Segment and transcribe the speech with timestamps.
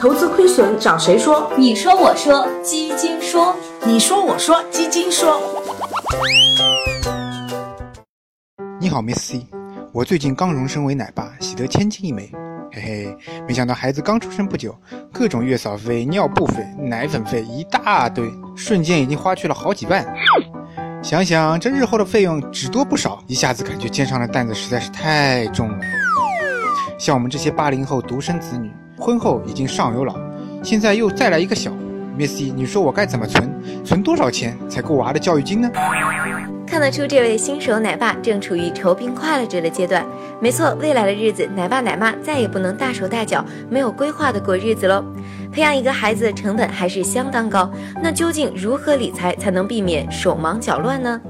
[0.00, 1.50] 投资亏损找谁说？
[1.56, 5.40] 你说我说基金说，你说我说基金说。
[8.80, 9.46] 你好，Miss C，
[9.92, 12.30] 我最近刚荣升为奶爸，喜得千金一枚。
[12.72, 13.16] 嘿嘿，
[13.48, 14.76] 没想到孩子刚出生不久，
[15.12, 20.06] 各种月嫂费、尿布费、奶粉费一大堆，瞬间已经花去了好几万。
[21.02, 25.78] 想想这日后的费用只多不少，一下子感觉肩上的担子实在是太重了。
[26.98, 28.70] 像我们这些八零后独生子女，
[29.06, 30.16] 婚后已经上有老，
[30.64, 31.70] 现在又再来一个小
[32.18, 33.48] ，Missy，你说我该怎么存？
[33.84, 35.70] 存多少钱才够娃的教育金呢？
[36.66, 40.04] 看得出这位新手奶爸正处于愁并快乐着的阶段。
[40.40, 45.04] 没错，未来的日子，奶爸奶妈再也不能大手大脚、没有规划的过日子喽。
[45.52, 47.70] 培养一个孩子的成本还是相当高，
[48.02, 51.20] 那究竟如何理财才能避免手忙脚乱呢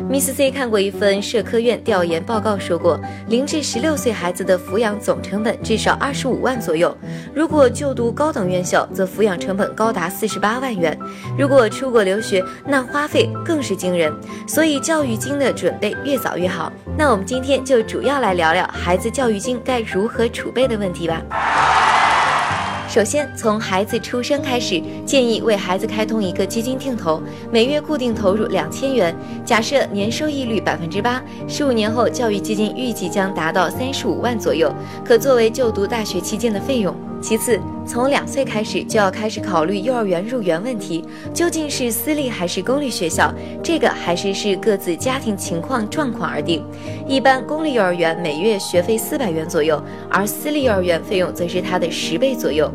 [0.00, 6.96] ？Miss C 看过一份社科院调研报告，说过零至十六岁孩子的抚养总成本至少二十五万左右。
[7.34, 10.98] 如果就读高等院校，则抚养成本高达四十八万元。
[11.38, 14.12] 如果出国留学，那花费更是惊人。
[14.46, 16.72] 所以教育金的准备越早越好。
[16.96, 21.83] 那我们今天就主要来聊聊孩子教育金该如何储备的问题吧。
[22.94, 29.12] 首先，从孩子出生开始，建议为孩子开通一个基金定投，每月固定投入两千元，
[29.44, 34.72] 假设年收益率百分之八，十五年后教育基金预计将达到三十五万左右，
[35.04, 36.94] 可作为就读大学期间的费用。
[37.20, 43.32] 其次，从两岁开始就要开始考虑幼儿园入园问题，究竟是私立还是公立学校，
[43.62, 46.64] 这个还是视各自家庭情况状况而定。
[47.06, 52.70] 一般公立幼儿园每月学费四百元左右，而私立幼儿园费用则是它的十倍左右。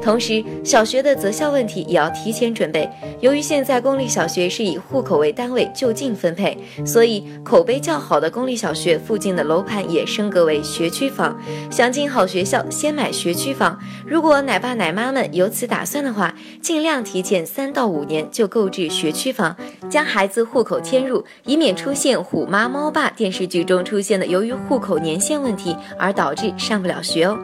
[0.00, 2.88] 同时，小学的择校问题也要提前准备。
[3.20, 11.36] 由于现在公立小学是以户口为单位就近分配，所以口碑较好的公立小学附近的楼盘也升格为学区房。
[11.70, 13.78] 想进好学校，先买学区房。
[14.06, 19.56] 如果奶爸奶妈们有此打算的话，尽量提前三到五年就购置学区房，
[19.88, 27.38] 将孩子户口迁入，以免出现《虎妈猫爸》电视剧中出现的由于户口年限问题而导致上不了学哦。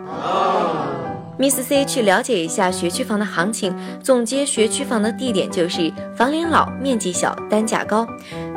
[1.38, 8.06] Miss C 去了解一下学区房的行情，总结学区房的地点就是房龄老、面积小、单价高，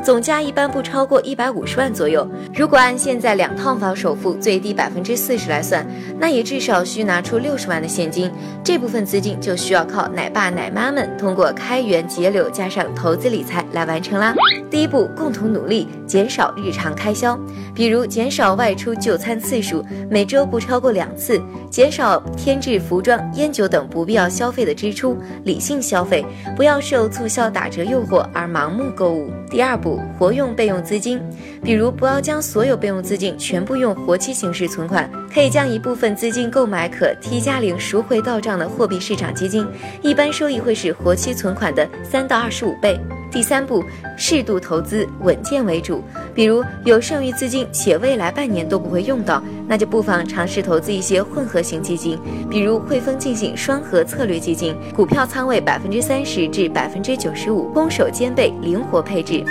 [0.03, 2.28] 总价一般不超过一百五十万左右。
[2.53, 5.85] 如果按现在两套房首付最低百分之四十来算，
[6.19, 8.31] 那也至少需拿出六十万的现金。
[8.63, 14.34] 这部分资金就需要靠奶爸奶妈们通过开源节流加上投资理财来完成啦。
[14.72, 17.38] 第一步，共同努力减少日常开销，
[17.75, 21.39] 比如减少外出就餐次数，每周不超过两次，
[21.69, 22.72] 减少添置。
[22.81, 26.25] 服装、烟酒等不必要消费的支出，理性消费，
[26.56, 29.29] 不要受促销打折诱惑而盲目购物。
[29.50, 31.19] 第二步，活用备用资金，
[31.63, 39.68] 比如不要将所有备用资金全部用活期形式存款，可以将一部分资金购买可 T 加零赎回到账的货币市场基金，
[40.01, 43.00] 一般收益会是活期存款的三到二十五倍。
[43.31, 43.81] 第三步，
[44.18, 46.03] 适度投资，稳健为主。
[46.35, 52.19] 比如有剩余资金且未来半年都不会用到，那就不妨尝试投资一些混合型基金，
[52.50, 59.46] 比如汇丰进行双核策略基金，股票仓位百分之三十至百分之九十五，攻守兼备，灵活配置。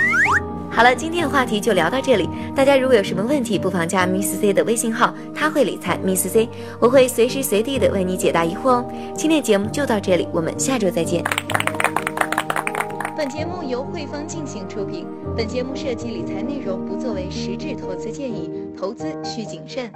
[0.73, 2.29] 好了，今天的话题就聊到这里。
[2.55, 6.47] 大家如果有什么问题，不妨加 Miss C 的微信号，他会理财 Miss C，
[6.79, 8.85] 我会随时随地的为你解答疑惑哦。
[9.15, 11.21] 今天的节目就到这里，我们下周再见。
[13.17, 15.05] 本节目由汇丰进行出品。
[15.37, 19.91] 本节目涉及理财内容，不作为实质投资建议，投资需谨慎。